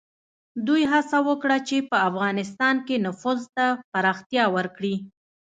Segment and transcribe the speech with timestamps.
[0.67, 4.95] دوی هڅه وکړه چې په افغانستان کې نفوذ ته پراختیا ورکړي.